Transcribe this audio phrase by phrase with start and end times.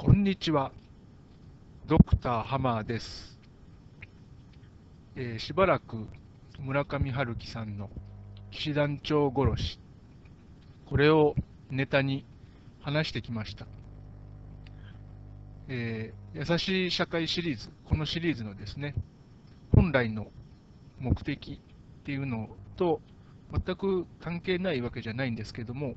[0.00, 0.70] こんにちは。
[1.88, 3.36] ドクターハマーです。
[5.16, 6.06] えーしばらく
[6.60, 7.90] 村上春樹さんの
[8.52, 9.80] 騎士団長殺し、
[10.88, 11.34] これを
[11.72, 12.24] ネタに
[12.80, 13.66] 話してきました。
[15.66, 18.94] えー優しい社会シリーズ、このシリーズのですね、
[19.74, 20.28] 本来の
[21.00, 23.00] 目的っていうのと
[23.52, 25.94] 全く関係ないわけじゃないんですけども、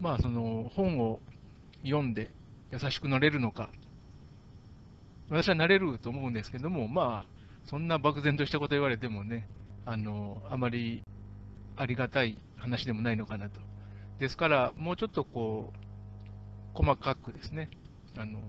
[0.00, 1.20] まあその本を
[1.86, 2.30] 読んで
[2.70, 3.70] 優しくなれるのか、
[5.30, 9.48] 私はなれると思うんですけども、まあ、そんな漠然としたこと言われてもね、
[9.84, 11.02] あの、あまり
[11.76, 13.60] ありがたい話でもないのかなと。
[14.18, 15.78] ですから、もうちょっとこう、
[16.74, 17.70] 細かくですね、
[18.16, 18.40] あの、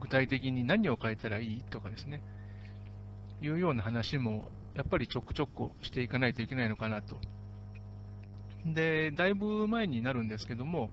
[0.00, 2.22] 具体的に何を変えたらいいとかですね、
[3.40, 7.16] いうような話も、やっぱりちょくちょくしていかないといけないのかなと。
[8.66, 10.90] で、だいぶ前になるんですけども、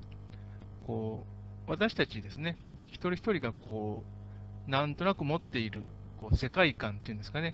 [0.85, 1.30] こう、
[1.71, 2.57] 私たちですね、
[2.87, 4.03] 一人一人がこ
[4.67, 5.83] う、なんとなく持っている
[6.19, 7.53] こう世界観っていうんですかね、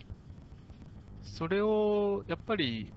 [1.22, 2.92] それをやっぱり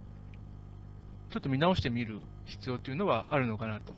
[1.31, 3.93] ちょっと見直してみる必要というのはあるのかなと。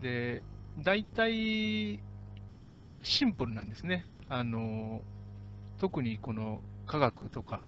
[0.00, 0.42] で、
[0.78, 2.00] 大体
[3.02, 4.06] シンプルなんですね。
[4.30, 5.02] あの、
[5.80, 7.60] 特にこの科学とか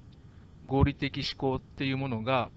[0.66, 2.48] 合理的思考っていうものが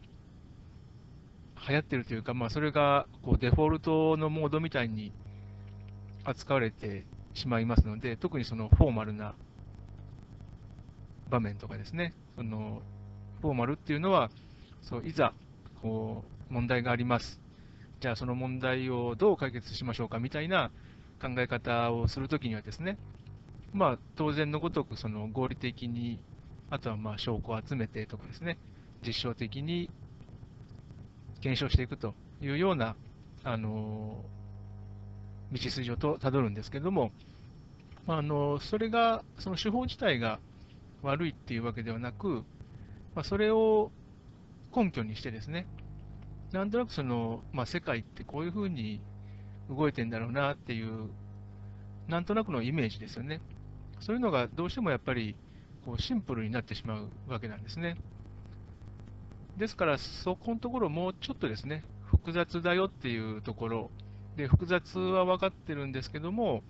[1.67, 5.11] 流行ってるというか、まあ、それがこうデフォルトのモードみたいに
[6.25, 9.35] 扱われてしまいますので、特にそのフォーマルな
[11.29, 12.81] 場面とかですね、その
[13.41, 14.29] フォーマルっていうのは、
[14.81, 15.33] そういざ
[15.81, 17.39] こう問題があります、
[17.99, 20.71] じゃあその問題をどう解決しましょうかみたいな
[21.21, 22.97] 考え方をするときにはですね、
[23.73, 26.19] まあ、当然のごとくその合理的に、
[26.69, 28.57] あとはまあ証拠を集めてとかですね、
[29.05, 29.89] 実証的に
[31.41, 32.95] 検証していくというような、
[33.43, 34.23] あの
[35.51, 37.11] 道筋をと辿るんですけれども、
[38.07, 40.39] あ、のそれが、その手法自体が
[41.02, 42.43] 悪いっていうわけではなく、
[43.15, 43.92] まあ、それを
[44.75, 45.67] 根拠にしてですね、
[46.52, 49.02] なんとなくその、まあ、世界ってこういうふうに
[49.70, 51.09] 動いてんだろうなっていう、
[52.08, 53.41] なんとなくのイメージですよね。
[53.99, 55.36] そういうのがどうしてもやっぱり
[55.86, 57.97] こうシンプルになってしまうわけなんですね。
[59.58, 63.91] ですから、そこのところもうちょっとですね、複雑だよっていうところ、
[64.37, 66.63] で複雑は分かってるんですけども、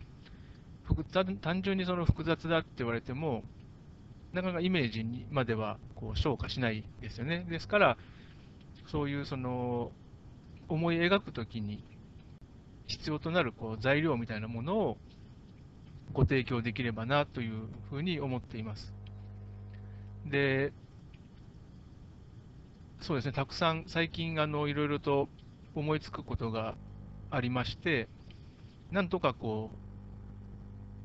[0.84, 3.44] 複単単純にその複雑だって言われても、
[4.34, 7.46] なかなかイメージにまではこう消化しないですよね。
[7.50, 7.98] ですから、
[8.88, 9.92] そういうその
[10.68, 11.84] 思い描くときに
[12.88, 14.98] 必要となるこう材料みたいなものを
[16.14, 18.94] ご提供できればなというふうに思っています。
[20.26, 20.72] で、
[23.02, 25.30] そうですね、たくさん最近あのいろいろと
[25.74, 26.76] 思いつくことが
[27.36, 28.08] ありまして、
[28.92, 29.70] なんとかこ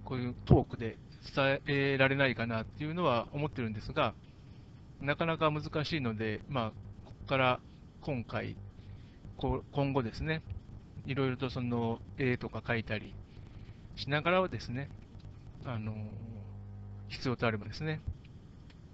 [0.04, 0.96] う、こういうトークで
[1.34, 4.14] 伝えられないかなっていうのは思ってるんですが、
[5.00, 6.70] なかなか難しいので、まあ、
[7.04, 7.60] ここから
[8.00, 8.54] 今回、
[9.38, 10.42] こ今後ですね、
[11.04, 13.12] いろいろとその絵とか描いたり
[13.96, 14.88] しながらはですね、
[15.64, 15.94] あの
[17.08, 18.00] 必要とあればですね、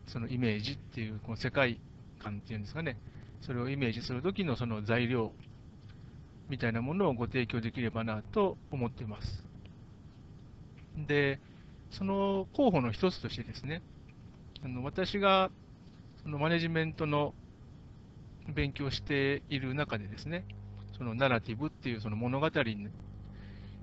[0.07, 1.79] そのイメージっていう、この世界
[2.19, 2.97] 観っていうんですかね、
[3.43, 5.33] それをイメージするときのその材料
[6.49, 9.45] みたいなものをご提供できればなと思っています。
[10.97, 11.41] で、
[11.91, 13.83] その候補の一つとしてですね、
[14.65, 15.51] あの私が
[16.23, 17.35] そのマネジメントの
[18.49, 20.45] 勉強している中でですね、
[20.97, 22.49] そのナラティブっていうその物語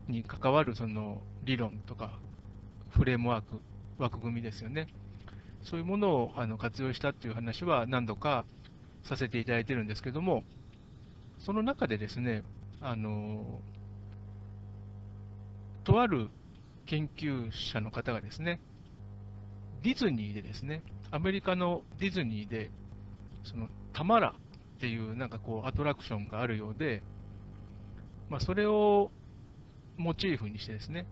[0.08, 2.20] に関わるその理論とか
[2.90, 3.60] フレームワーク、
[3.98, 4.88] 枠組みですよね。
[5.64, 8.46] そういうものをあの活用したっていう話は何度か
[9.04, 10.44] させていただいてるんですけども、
[11.46, 12.44] その中でですね、
[12.82, 13.60] あの
[15.84, 16.30] とある
[16.86, 18.62] 研究者の方がですね、
[19.82, 22.72] ディズニーでですね、アメリカのディズニーで、
[23.44, 27.04] そのタマラっていうなんかこうアトラクションがあるようで、
[28.30, 29.12] まあ、それを
[29.98, 31.06] モチーフにしてですね、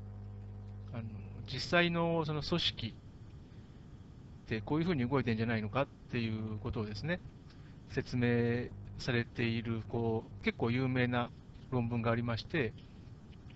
[0.93, 1.03] あの
[1.51, 2.95] 実際のその組織
[4.45, 7.19] ってこういうふうに動いてんじゃないのかっていうことをですね、
[7.89, 8.69] 説明
[9.01, 11.29] されているこう結構有名な
[11.71, 12.73] 論文がありまして、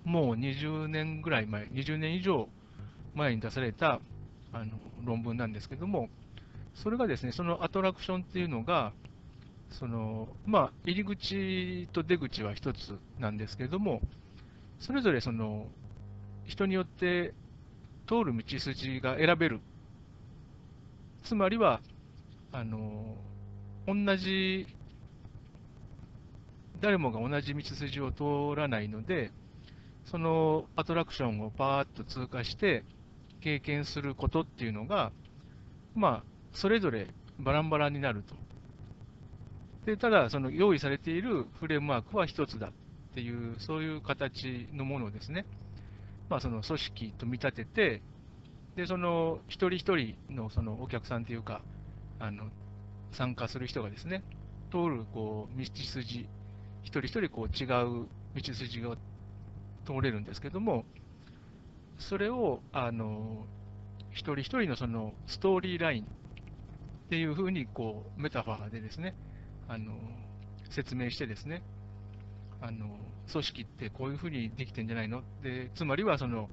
[0.03, 2.47] もう20年ぐらい前、20年以上
[3.15, 3.99] 前に出された
[4.51, 4.71] あの
[5.03, 6.09] 論文なんですけども、
[6.75, 8.93] それがですね、そのアトラクションっていうのが、
[9.71, 14.01] そのまあ、入り口と出口は一つなんですけれども、
[14.79, 15.67] それぞれその
[16.45, 17.33] 人によって
[18.07, 19.59] 通る道筋が選べる。
[21.23, 21.81] つまりは、
[22.51, 23.17] あの
[23.87, 24.67] 同じ、
[26.81, 29.31] 誰もが同じ道筋を通らないので、
[30.05, 32.83] そのアトラクションをパーッと通過して
[33.41, 35.11] 経験することっていうのが、
[35.95, 36.23] まあ、
[36.53, 37.07] それぞれ
[37.39, 38.35] バランバラになると。
[39.85, 42.71] でただ、その用意されているフレームワークは一つだっ
[43.13, 45.45] ていう、そういう形のものですね。
[46.29, 48.01] まあ、その組織と見立てて、
[48.75, 51.61] で、その一人一人のそのお客さんというか、
[52.19, 52.45] あの
[53.11, 54.23] 参加する人がですね、
[54.71, 56.27] 通るこう道筋、
[56.85, 58.95] 一人一人こう違う道筋が
[59.85, 60.85] 通れるんですけども、
[61.99, 63.45] それをあの
[64.11, 66.07] 一人一人のそのストーリーラインっ
[67.09, 69.15] ていうふうにこうメタファーでですね、
[69.67, 69.93] あの
[70.69, 71.63] 説明してですね、
[72.61, 72.87] あの
[73.31, 75.21] 組織ってこういうふうにできてんじゃないの？
[75.43, 76.49] で、つまりはその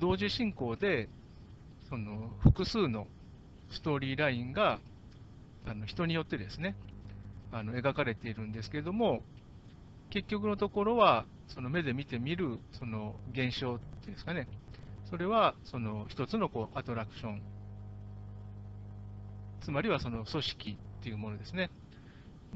[0.00, 1.08] 同時進行で
[1.88, 3.06] その複数の
[3.70, 4.80] ストーリーラインが
[5.66, 6.76] あの人によってですね、
[7.52, 9.20] あの描かれているんですけれども、
[10.10, 14.48] 結局のところは、その目で見てみるその現象っていうんですかね、
[15.10, 17.42] それはその一つのこうアトラクション、
[19.60, 21.70] つまりはその組織っていうものですね、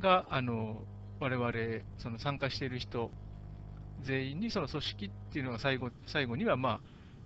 [0.01, 0.83] が、あの
[1.21, 1.53] 我々
[1.99, 3.11] その参加している人
[4.03, 6.81] 全員にその組織っていうのが最後最後にはまあ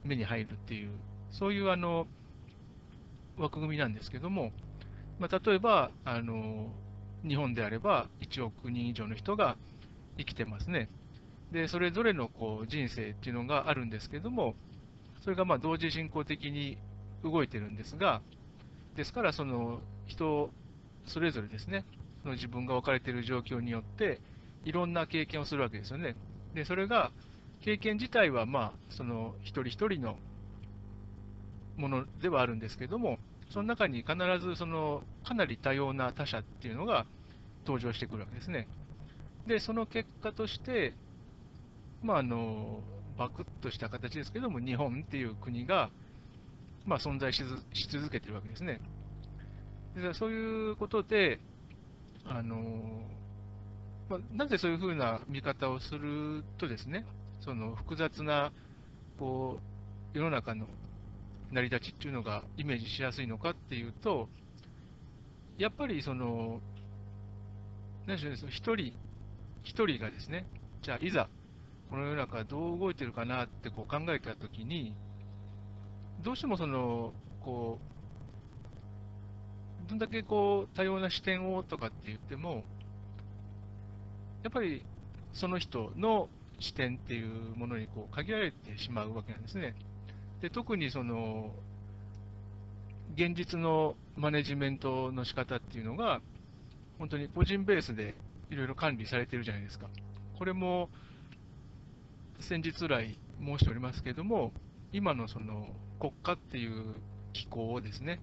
[0.05, 0.91] 目に入るっていう、
[1.31, 2.07] そういうあの
[3.39, 4.53] 枠組みなんですけども、
[5.19, 6.69] まあ、例えばあの
[7.27, 9.57] 日本であれば1億人以上の人が
[10.19, 10.89] 生きてますね。
[11.53, 14.55] で、それぞれのこう人生っていうのがあるんですけども、
[15.23, 16.79] それがま同時進行的に
[17.23, 18.23] 動いてるんですが、
[18.97, 20.51] ですからその人
[21.07, 21.85] それぞれですね、
[22.23, 24.21] その自分が置かれている状況によって、
[24.65, 26.17] いろんな経験をするわけですよね。
[26.55, 27.13] で、それが、
[27.61, 30.17] 経験自体は、まあ、その一人一人の
[31.77, 33.19] ものではあるんですけども、
[33.51, 37.07] その中に必ずそのかなり多様な他者っていうのが
[37.67, 38.67] 登場してくるわけですね。
[39.47, 40.95] で、その結果として、
[42.03, 42.81] まあ、あの
[43.19, 45.91] バクッとした形ですけども、日本っていう国が、
[46.85, 47.43] まあ、存在し
[47.91, 48.81] 続けてるわけですね。
[49.95, 51.39] でそういうことで、
[52.25, 52.57] あの
[54.09, 57.07] まあ、なぜそういうふうな見方をするとですね、
[57.41, 58.53] その複雑な
[59.19, 59.61] こ
[60.15, 60.67] う世の中の
[61.53, 64.29] 成り立ちっていうのがイメージしやすいのかっていうと、
[65.59, 66.61] やっぱりその、
[68.07, 68.93] 何でしょうね、一人
[69.65, 70.47] 一人がですね、
[70.83, 71.29] じゃあいざ
[71.91, 74.95] この世の中どう動いてるかなってこう考えたときに、
[76.23, 77.79] どうしてもその、こ
[79.87, 82.65] う、どんだけこう多様な視点をとかって言っても、
[84.43, 84.83] やっぱり
[85.33, 86.29] その人の
[86.59, 89.75] 視点っていうものにこう限られてしまうわけなんですね。
[90.41, 91.51] で特にその
[93.15, 96.21] 現実のマネジメントの仕方っていうのが、
[96.99, 98.15] 本当に個人ベースで
[98.51, 99.89] いろいろ管理されてるじゃないですか。
[100.39, 100.91] これも
[102.41, 104.53] 先日来申しておりますけれども、
[104.93, 105.69] 今のその
[105.99, 106.95] 国家っていう
[107.33, 108.21] 機構をですね、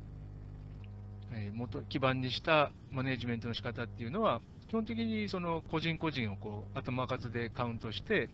[1.34, 8.30] えー、元基盤にしたマネジメントの仕方っていうのは、基本的にその個人個人をこう頭数でカウントして、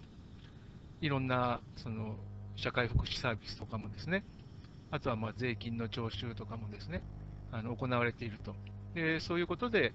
[1.01, 2.15] いろんなその
[2.55, 4.23] 社会福祉サービスとかもですね、
[4.91, 7.01] あとはまあ税金の徴収とかもですね、
[7.51, 8.55] あの行われていると。
[8.93, 9.93] でそういうことで、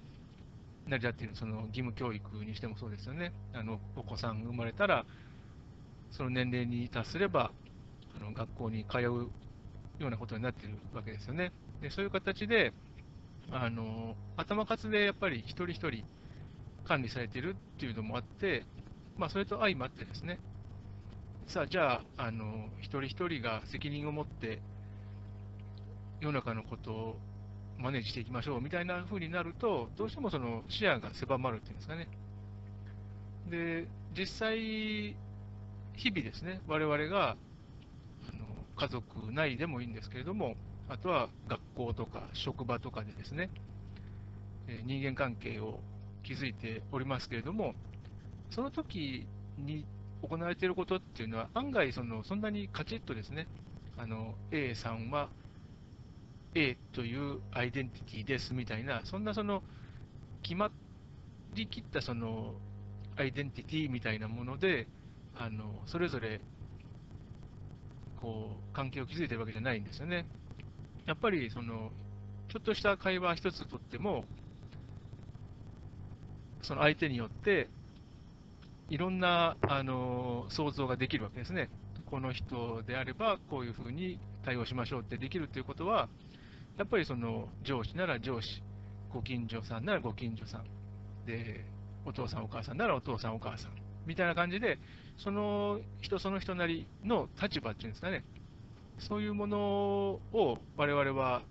[0.87, 3.31] 成り立っているその義務教育にしてもそうですよね。
[3.53, 5.05] あのお子さんが生まれたら、
[6.11, 7.51] その年齢に達すれば、
[8.19, 9.29] あの学校に通うよ
[9.99, 11.51] うなことになっているわけですよね。
[11.81, 12.73] でそういう形で、
[13.51, 16.03] あの頭数でやっぱり一人一人
[16.85, 18.63] 管理されているっていうのもあって、
[19.17, 20.39] まあ、それと相まってですね、
[21.47, 24.59] さあ、じゃあ、あの一人一人が責任を持って
[26.19, 27.15] 世の中のことを
[27.77, 32.07] マネージしていきましょうみたいな風になると、どうしてもその視野が狭まるっていうんですかね。
[33.49, 33.87] で、
[34.17, 35.15] 実際、
[35.95, 37.35] 日々ですね、我々があ
[38.33, 40.55] の家族内でもいいんですけれども、
[40.89, 43.49] あとは学校とか職場とかでですね、
[44.85, 45.79] 人間関係を
[46.23, 47.75] 築いておりますけれども、
[48.49, 49.27] その時
[49.57, 49.85] に
[50.21, 53.47] 行われていることっていうのは、案外その、そんなにカチッとですね、
[53.97, 55.29] あの A さんは
[56.55, 59.63] A というアイデンティティですみたいな、そんなその
[60.41, 60.71] 決ま
[61.55, 62.53] りきったその
[63.15, 64.87] アイデンティティみたいなもので、
[65.35, 66.41] あのそれぞれ
[68.21, 70.25] こう関係を築いてるわけじゃないんですよね。
[71.05, 71.91] やっぱりその
[72.49, 74.25] ちょっとした会話一つとっても、
[76.61, 77.67] その相手によって、
[78.89, 81.69] いろんなあの想像ができるわけですね。
[82.05, 86.09] この人であれば、こういうふうに対応しましょうってできるということは、
[86.77, 88.61] やっぱりその上司なら上司、
[89.13, 90.65] ご近所さんならご近所さん、
[91.25, 91.65] で、
[92.05, 93.71] お父さんお母さんならお父さんお母さん、
[94.05, 94.79] みたいな感じで、
[95.17, 98.23] その人その人なりの立場っていうんですかね、
[98.99, 101.43] そういうものを我々は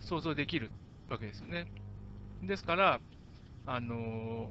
[0.00, 0.70] 想像できる
[1.08, 1.66] わけですよね。
[2.42, 3.00] ですから、
[3.66, 4.50] あの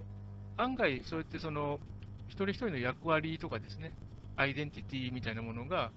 [0.58, 1.80] 案外、そうやってその
[2.28, 3.94] 一人一人の役割とかですね、
[4.36, 5.92] アイデンティティみたいなものが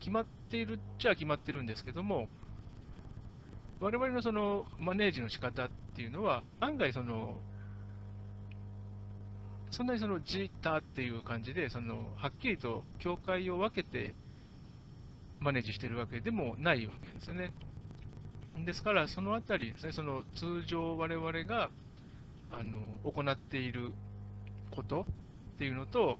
[0.00, 2.28] 決まっているっちゃ決まってるんですけども、
[3.84, 7.36] 我々のそのマネージの仕方っていうのは、案外その、
[9.70, 14.14] そんなにそのジータっていう感じで、そのはっきりと境界を分けて
[15.38, 17.52] マネージしてるわけでもないわけですよね。
[18.64, 21.68] ですから、そのあたりですね、その通常我々が
[22.52, 23.92] あの行っている
[24.74, 25.02] こと
[25.56, 26.18] っていうのと、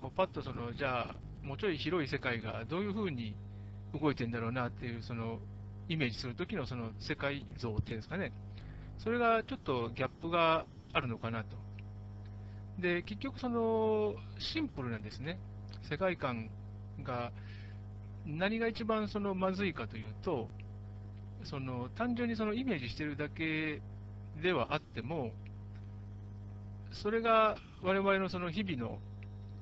[0.00, 3.34] こうパッとその、じゃあ、もうちょい広い世界がどういうふうに
[4.00, 5.40] 動いてんだろうなっていう、その
[5.88, 8.32] イメージするときのその世界像っていうんですかね、
[8.98, 11.56] それがちょっとギャップがあるのかなと。
[12.78, 15.38] で、結局そのシンプルなんですね、
[15.88, 16.50] 世界観
[17.02, 17.32] が
[18.24, 20.48] 何が一番そのまずいかというと、
[21.44, 23.82] その単純にそのイメージしてるだけ
[24.40, 25.32] ではあっても、
[26.92, 28.98] それが我々のその日々の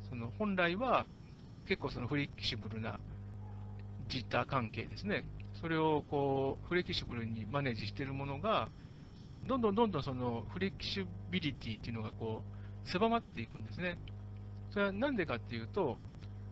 [0.09, 1.07] その本来は
[1.67, 2.99] 結構そのフレキシブルな
[4.09, 5.25] ジッター関係ですね。
[5.61, 8.69] それをこうフレキシブルにマネージしているものが、
[9.47, 12.43] どんどんどんどんそのフレキシビリティっていうのがこ
[12.87, 13.99] う狭まっていくんですね。
[14.73, 15.99] それは何でかっていうと、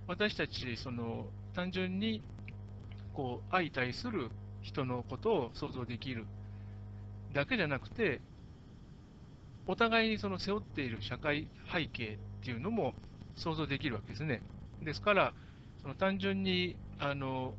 [0.07, 2.23] 私たちその単純に
[3.15, 4.31] こう相対する
[4.63, 6.27] 人のことを想像できる
[7.35, 8.21] だけじゃなくて、
[9.67, 12.95] お互いにその背負っている社会背景っていうのも
[13.37, 14.43] 想像できるわけですね。
[14.83, 15.35] ですから、
[15.83, 17.55] その単純にあの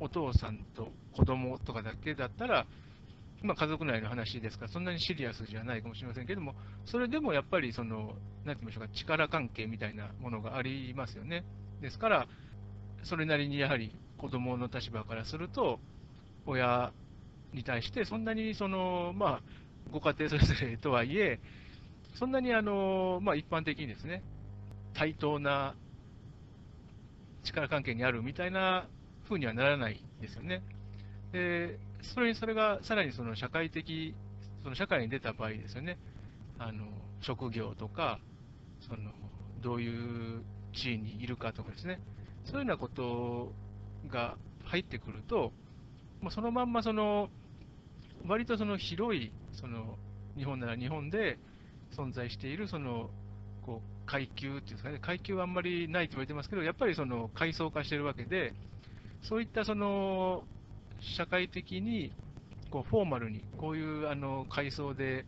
[0.00, 2.66] お父さんと子供とかだけだったら、
[3.42, 6.54] まあ、家族内の話ですから、そんなにシリアスじゃないかもしれませんけれども、
[6.86, 11.44] それでもやっぱりその、なんて言いましょうか、力関係みたいなものがありますよね。
[11.80, 12.26] ですから、
[13.02, 15.78] それなりにやはり子供の立場からすると、
[16.46, 16.92] 親
[17.52, 19.42] に対してそんなにその、まあ、
[19.90, 21.38] ご家庭それぞれとはいえ、
[22.14, 24.22] そんなにあの、まあ、一般的にですね、
[24.94, 25.74] 対等な
[27.42, 28.86] 力関係にあるみたいな
[29.24, 30.62] 風にはならないですよね。
[31.32, 31.78] で、
[32.14, 34.14] それにそれがさらにその社会的、
[34.62, 35.98] その社会に出た場合ですよね、
[36.58, 36.86] あの
[37.20, 38.20] 職業とか、
[38.80, 39.10] その
[39.62, 42.00] どういう地位にいるかとかですね、
[42.44, 43.52] そういうようなこと
[44.08, 45.52] が入ってくると、
[46.20, 47.28] まあ、そのまんまその、
[48.26, 49.98] 割とその広い、その
[50.36, 51.38] 日本なら日本で
[51.96, 53.10] 存在しているその
[53.64, 58.54] こう階級っていうんですかね、階級はあんまりないと言われてますけど、やっぱりその階層化してるわけで、
[59.28, 60.44] そういったその
[61.00, 62.12] 社会的に
[62.70, 65.24] こうフォーマルにこういうあの階層で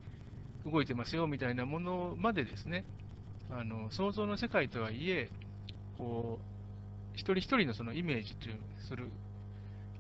[0.71, 2.85] 動いてますよみたいなものまでですね、
[3.51, 5.31] あの想像の世界とはいえ、
[5.97, 8.57] こう一人一人のそのイメージという
[8.89, 9.09] する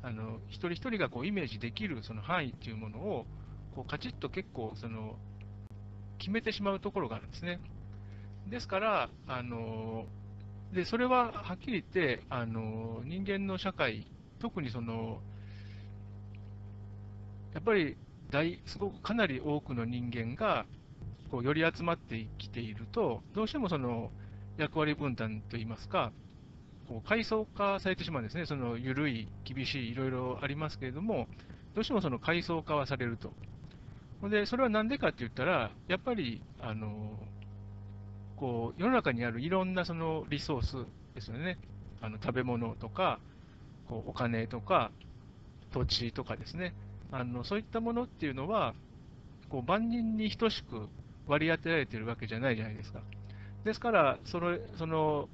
[0.02, 3.26] あの一人一人がこうイメージできるその範囲っていうものを
[3.74, 5.14] こうカチッと結構その
[6.18, 7.60] 決めてしまうところがあるんですね。
[8.48, 10.04] ですから、あの
[10.72, 14.06] でそれははっきり言ってあの人間の社会、
[14.40, 15.20] 特にその
[17.54, 17.96] やっぱり
[18.30, 20.66] 大すごくかなり多くの人間が
[21.30, 24.10] こうより集まってきていると、どうしてもその
[24.58, 26.12] 役割分担といいますか、
[26.88, 31.28] こう階層化されてしまうんですね、その緩い、厳しい、いろいろありますけれども、
[31.74, 33.32] どうしてもその階層化はされると。
[34.28, 37.18] で、それはなんでかって言ったら、やっぱり、あの、
[38.36, 41.58] こう、世の中にあるいろんなそのリソースですよね。
[42.00, 43.18] あの、食べ物とか、
[43.88, 44.92] こう、お金とか、
[45.72, 46.74] 土地とかですね。
[47.10, 48.74] あの、そういったものっていうのは、
[49.48, 50.88] こう、万人に等しく
[51.26, 53.00] 割り当てられてるわけじゃないじゃないですか。
[53.64, 55.28] ですから、その、その、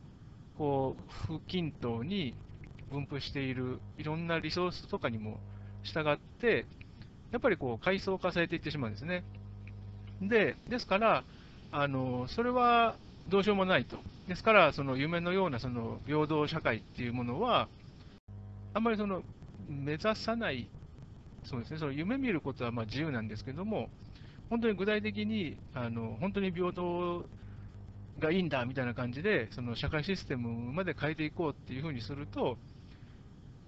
[0.56, 2.34] こう、不均等に
[2.90, 5.38] 分布しているいろんなリソースとかにも
[5.82, 6.66] 従って、
[7.30, 9.24] やっぱりこう、階層化されていってしまうんですね。
[10.20, 11.24] で、ですから、
[11.72, 12.98] あの、それは
[13.28, 13.98] どうしようもないと。
[14.28, 17.68] ですから、その夢のようなその平等社会っていうものは、
[18.74, 19.22] あんまりその
[19.68, 20.68] 目指さない、
[21.44, 23.90] そうですね、その夢見ることはまあ自由なんですけども、
[24.50, 27.26] 本当に具体的に、あの本当に平等
[28.18, 32.58] がいいんだみたいな感じで、その社会システムまで変えていこうっていうふうにすると、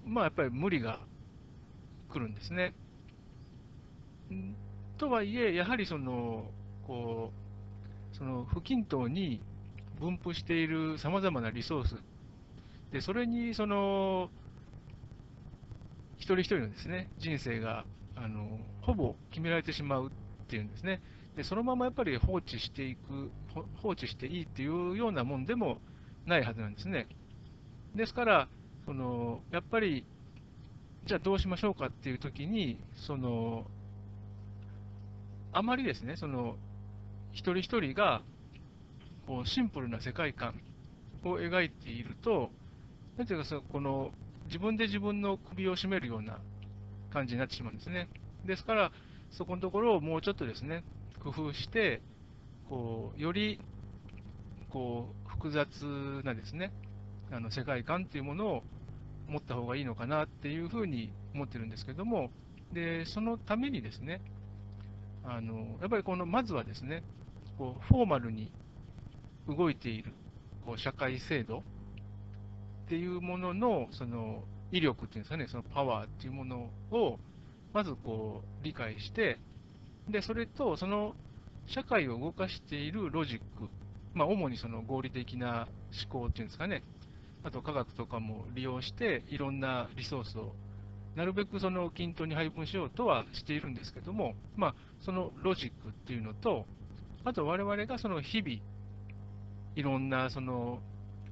[0.04, 1.00] まあやっぱり無理が
[2.08, 2.74] 来るんですね。
[4.96, 6.50] とはいえ、やはりその、
[6.86, 7.43] こう、
[8.16, 9.40] その不均等に
[10.00, 11.96] 分布しているさまざまなリソース、
[12.92, 14.30] でそれにその
[16.18, 17.84] 一人一人のですね人生が
[18.16, 20.10] あのほぼ決められてしまうっ
[20.46, 21.00] ていうんですね。
[21.36, 23.30] でそのままやっぱり放置していく、
[23.82, 25.78] 放置していいっていうようなもんでも
[26.26, 27.08] ないはずなんですね。
[27.96, 28.48] ですから、
[28.86, 30.04] そのやっぱり、
[31.06, 33.64] じゃあどうしましょうかっていうときに、その
[35.52, 36.56] あまりですね、その
[37.34, 38.22] 一人一人が
[39.26, 40.54] こうシンプルな世界観
[41.24, 42.50] を描いていると、
[43.18, 44.12] なんていうかそ、この
[44.46, 46.38] 自分で自分の首を絞めるような
[47.12, 48.08] 感じになってしまうんですね。
[48.46, 48.92] ですから、
[49.30, 50.84] そこのところをもうちょっとですね、
[51.22, 52.00] 工夫して、
[52.68, 53.60] こうより
[54.70, 55.66] こう複雑
[56.24, 56.72] なですね、
[57.30, 58.62] あの世界観っていうものを
[59.28, 62.30] 持った方がいいのかなっていうふうに思ってるんですけども、
[62.72, 64.20] でそのためにですね、
[65.24, 67.02] あのやっぱりこのまずはですね、
[67.58, 68.50] こうフォーマルに
[69.48, 70.12] 動いている
[70.64, 71.62] こう社会制度っ
[72.88, 74.42] ていうもののその
[74.72, 77.18] 威力っていうんですかね、そのパワーっていうものを
[77.72, 79.38] まずこう理解して、
[80.08, 81.14] でそれとその
[81.66, 83.68] 社会を動かしているロジック、
[84.14, 85.66] まあ、主にその合理的な
[86.08, 86.82] 思考っていうんですかね、
[87.42, 90.52] あと科学とかも利用して、いろんなリソースを
[91.16, 96.66] なるべくその均等に配分しようとはしているんですけども、まあ、そのロジックっていうのと、
[97.24, 98.56] あと我々がその日々、
[99.76, 100.78] いろんなその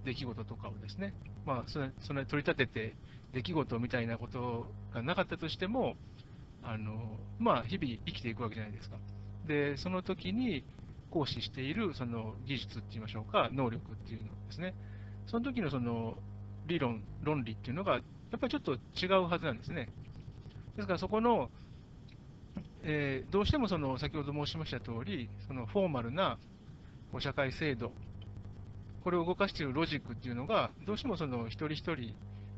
[0.04, 1.14] 出来事とかをですね、
[1.46, 2.96] まあ、それそれ取り立てて
[3.32, 5.96] 出来事みたいなことがなかったとしても、
[6.62, 8.96] あのまあ、日々生きていくわけじゃないですか。
[9.46, 10.64] で、その時に
[11.10, 14.74] 行使しているその技術って言いましょうか、能力っていうのですね、
[15.26, 16.14] その時のその
[16.66, 17.98] 理論、論理っていうのが、や
[18.36, 19.90] っぱりちょっと違うはずなんですね。
[20.76, 21.50] ですからそこの、
[22.84, 26.38] えーどうしてもその先ほど申しました通り、そのフォーマルな
[27.10, 27.92] こう社会制度、
[29.04, 31.96] これを動かしているロジックっていうのが、どうしてもその一人一人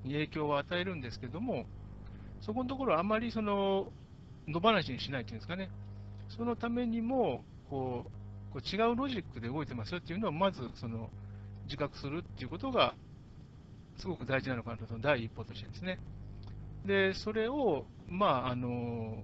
[0.04, 1.66] に影響を与えるんですけども、
[2.40, 3.88] そこのところあまりその
[4.46, 5.70] 野放しにしないっていうんですかね、
[6.36, 8.04] そのためにもこ
[8.50, 11.10] うこう違うロジックで動いてますよっていうのをまずその
[11.64, 12.94] 自覚するっていうことが
[13.98, 15.98] すごく大事なのかなと、その第一歩としてですね。
[16.86, 19.22] で、それを、まああの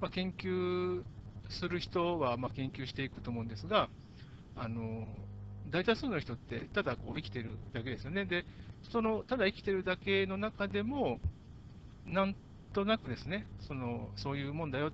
[0.00, 1.02] まあ、研究
[1.48, 3.88] する人はまあ研究していくと思うんですが、
[4.56, 5.06] あの
[5.70, 8.24] 大多数の人ってただこう生きてるだけですよね。
[8.24, 8.44] で、
[8.90, 11.18] そのただ生きてるだけの中でも、
[12.06, 12.36] なん
[12.72, 14.92] となくですね、そのそういうもんだよ、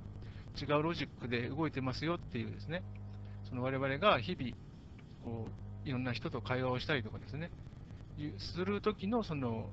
[0.61, 2.83] 違うロジックで動いてますよっていうですね、
[3.49, 4.57] その我々が日々
[5.25, 5.47] こ
[5.85, 7.51] う、いろんな人と会話をしたりとかですね、
[8.38, 9.69] するときのその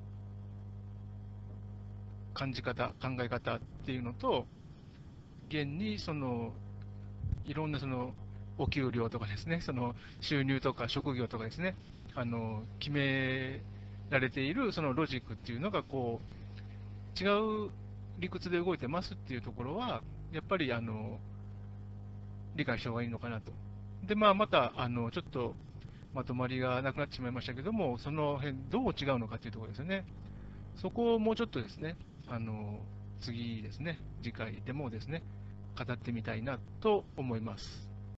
[2.34, 4.46] 感じ方、考え方っていうのと、
[5.50, 6.52] 現にその
[7.44, 8.14] いろんなその
[8.58, 11.74] お給料とかですね、その収入とか職業とかですね、
[12.14, 13.60] あの決め
[14.10, 16.20] られているそのロジックっていうのがこ
[17.18, 17.26] う違
[17.66, 17.70] う
[18.18, 21.18] 理屈で動いてますっていうところは、やっぱりあの
[22.54, 23.52] 理解した方がいいのかなと。
[24.06, 25.54] で、まあ、またあのちょっと
[26.14, 30.04] まとまりがなくなってしまいましたけども、その辺どう違うのかっていうところですよね。
[30.76, 31.96] そこをもうちょっとですね、
[32.28, 32.80] あの
[33.20, 35.22] 次ですね、次回でもですね、
[35.84, 37.89] 語ってみたいなと思います。